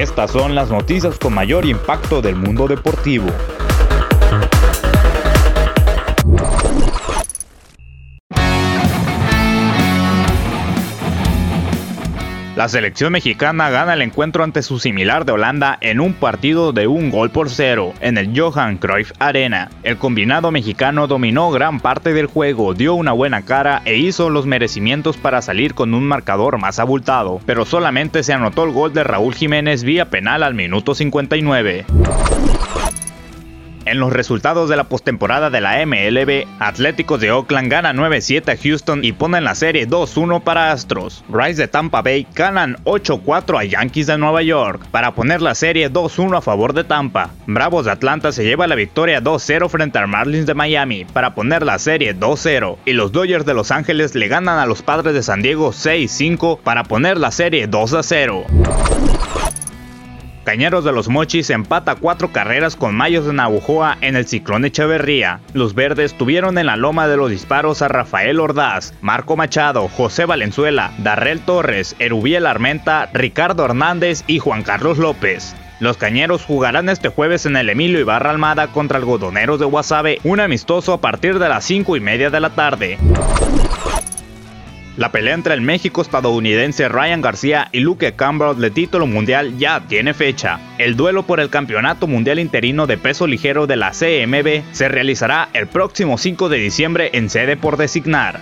Estas 0.00 0.30
son 0.30 0.54
las 0.54 0.70
noticias 0.70 1.18
con 1.18 1.34
mayor 1.34 1.66
impacto 1.66 2.22
del 2.22 2.34
mundo 2.34 2.66
deportivo. 2.66 3.26
La 12.60 12.68
selección 12.68 13.14
mexicana 13.14 13.70
gana 13.70 13.94
el 13.94 14.02
encuentro 14.02 14.44
ante 14.44 14.62
su 14.62 14.78
similar 14.78 15.24
de 15.24 15.32
Holanda 15.32 15.78
en 15.80 15.98
un 15.98 16.12
partido 16.12 16.74
de 16.74 16.86
un 16.86 17.08
gol 17.08 17.30
por 17.30 17.48
cero 17.48 17.94
en 18.02 18.18
el 18.18 18.38
Johan 18.38 18.76
Cruyff 18.76 19.12
Arena. 19.18 19.70
El 19.82 19.96
combinado 19.96 20.50
mexicano 20.50 21.06
dominó 21.06 21.50
gran 21.50 21.80
parte 21.80 22.12
del 22.12 22.26
juego, 22.26 22.74
dio 22.74 22.92
una 22.92 23.12
buena 23.12 23.46
cara 23.46 23.80
e 23.86 23.96
hizo 23.96 24.28
los 24.28 24.44
merecimientos 24.44 25.16
para 25.16 25.40
salir 25.40 25.72
con 25.72 25.94
un 25.94 26.04
marcador 26.04 26.58
más 26.58 26.78
abultado, 26.78 27.40
pero 27.46 27.64
solamente 27.64 28.22
se 28.22 28.34
anotó 28.34 28.64
el 28.64 28.72
gol 28.72 28.92
de 28.92 29.04
Raúl 29.04 29.34
Jiménez 29.34 29.82
vía 29.82 30.10
penal 30.10 30.42
al 30.42 30.52
minuto 30.52 30.94
59. 30.94 31.86
En 33.90 33.98
los 33.98 34.12
resultados 34.12 34.68
de 34.68 34.76
la 34.76 34.84
postemporada 34.84 35.50
de 35.50 35.60
la 35.60 35.84
MLB, 35.84 36.46
Atléticos 36.60 37.18
de 37.18 37.32
Oakland 37.32 37.68
gana 37.68 37.92
9-7 37.92 38.52
a 38.52 38.56
Houston 38.56 39.04
y 39.04 39.10
ponen 39.10 39.42
la 39.42 39.56
serie 39.56 39.88
2-1 39.88 40.44
para 40.44 40.70
Astros. 40.70 41.24
Rice 41.28 41.60
de 41.60 41.66
Tampa 41.66 42.00
Bay 42.00 42.24
ganan 42.32 42.76
8-4 42.84 43.58
a 43.58 43.64
Yankees 43.64 44.06
de 44.06 44.16
Nueva 44.16 44.42
York 44.42 44.86
para 44.92 45.16
poner 45.16 45.42
la 45.42 45.56
serie 45.56 45.90
2-1 45.90 46.38
a 46.38 46.40
favor 46.40 46.72
de 46.72 46.84
Tampa. 46.84 47.30
Bravos 47.48 47.84
de 47.84 47.90
Atlanta 47.90 48.30
se 48.30 48.44
lleva 48.44 48.68
la 48.68 48.76
victoria 48.76 49.20
2-0 49.20 49.68
frente 49.68 49.98
a 49.98 50.06
Marlins 50.06 50.46
de 50.46 50.54
Miami 50.54 51.04
para 51.04 51.34
poner 51.34 51.64
la 51.64 51.80
serie 51.80 52.16
2-0 52.16 52.76
y 52.84 52.92
los 52.92 53.10
Dodgers 53.10 53.44
de 53.44 53.54
Los 53.54 53.72
Ángeles 53.72 54.14
le 54.14 54.28
ganan 54.28 54.60
a 54.60 54.66
los 54.66 54.82
Padres 54.82 55.14
de 55.14 55.24
San 55.24 55.42
Diego 55.42 55.72
6-5 55.72 56.60
para 56.60 56.84
poner 56.84 57.18
la 57.18 57.32
serie 57.32 57.68
2-0. 57.68 59.59
Cañeros 60.50 60.82
de 60.82 60.90
los 60.90 61.08
Mochis 61.08 61.48
empata 61.50 61.94
cuatro 61.94 62.32
carreras 62.32 62.74
con 62.74 62.92
Mayos 62.96 63.24
de 63.24 63.32
Navajoa 63.32 63.96
en 64.00 64.16
el 64.16 64.26
Ciclón 64.26 64.64
Echeverría. 64.64 65.38
Los 65.54 65.76
verdes 65.76 66.14
tuvieron 66.14 66.58
en 66.58 66.66
la 66.66 66.74
loma 66.74 67.06
de 67.06 67.16
los 67.16 67.30
disparos 67.30 67.82
a 67.82 67.88
Rafael 67.88 68.40
Ordaz, 68.40 68.92
Marco 69.00 69.36
Machado, 69.36 69.86
José 69.86 70.24
Valenzuela, 70.24 70.90
Darrell 70.98 71.38
Torres, 71.38 71.94
Erubiel 72.00 72.46
Armenta, 72.46 73.08
Ricardo 73.14 73.64
Hernández 73.64 74.24
y 74.26 74.40
Juan 74.40 74.64
Carlos 74.64 74.98
López. 74.98 75.54
Los 75.78 75.96
cañeros 75.96 76.44
jugarán 76.44 76.88
este 76.88 77.10
jueves 77.10 77.46
en 77.46 77.54
el 77.54 77.68
Emilio 77.68 78.00
Ibarra 78.00 78.30
Almada 78.30 78.72
contra 78.72 78.98
Algodoneros 78.98 79.60
de 79.60 79.66
Guasave, 79.66 80.18
un 80.24 80.40
amistoso 80.40 80.94
a 80.94 81.00
partir 81.00 81.38
de 81.38 81.48
las 81.48 81.64
5 81.64 81.96
y 81.96 82.00
media 82.00 82.28
de 82.28 82.40
la 82.40 82.50
tarde. 82.50 82.98
La 84.96 85.12
pelea 85.12 85.34
entre 85.34 85.54
el 85.54 85.60
México 85.60 86.02
estadounidense 86.02 86.88
Ryan 86.88 87.22
García 87.22 87.68
y 87.72 87.80
Luke 87.80 88.12
Campbell 88.14 88.60
de 88.60 88.70
título 88.70 89.06
mundial 89.06 89.56
ya 89.56 89.80
tiene 89.86 90.14
fecha. 90.14 90.60
El 90.78 90.96
duelo 90.96 91.22
por 91.22 91.40
el 91.40 91.48
Campeonato 91.48 92.06
Mundial 92.06 92.38
Interino 92.38 92.86
de 92.86 92.98
Peso 92.98 93.26
Ligero 93.26 93.66
de 93.66 93.76
la 93.76 93.92
CMB 93.92 94.62
se 94.72 94.88
realizará 94.88 95.48
el 95.54 95.68
próximo 95.68 96.18
5 96.18 96.48
de 96.48 96.58
diciembre 96.58 97.10
en 97.12 97.30
sede 97.30 97.56
por 97.56 97.76
designar. 97.76 98.40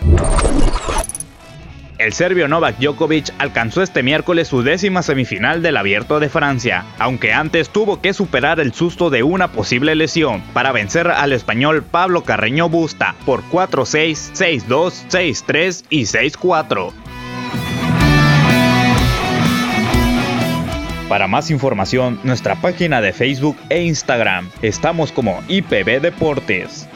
El 1.98 2.12
serbio 2.12 2.46
Novak 2.46 2.78
Djokovic 2.78 3.34
alcanzó 3.38 3.82
este 3.82 4.04
miércoles 4.04 4.46
su 4.46 4.62
décima 4.62 5.02
semifinal 5.02 5.62
del 5.62 5.76
Abierto 5.76 6.20
de 6.20 6.28
Francia, 6.28 6.84
aunque 7.00 7.32
antes 7.32 7.70
tuvo 7.70 8.00
que 8.00 8.14
superar 8.14 8.60
el 8.60 8.72
susto 8.72 9.10
de 9.10 9.24
una 9.24 9.50
posible 9.50 9.96
lesión 9.96 10.40
para 10.52 10.70
vencer 10.70 11.08
al 11.08 11.32
español 11.32 11.82
Pablo 11.82 12.22
Carreño 12.22 12.68
Busta 12.68 13.16
por 13.26 13.42
4-6, 13.50 14.62
6-2, 14.68 15.08
6-3 15.10 15.84
y 15.90 16.02
6-4. 16.02 16.92
Para 21.08 21.26
más 21.26 21.50
información, 21.50 22.20
nuestra 22.22 22.54
página 22.60 23.00
de 23.00 23.12
Facebook 23.12 23.56
e 23.70 23.82
Instagram. 23.82 24.50
Estamos 24.62 25.10
como 25.10 25.42
IPB 25.48 26.00
Deportes. 26.00 26.86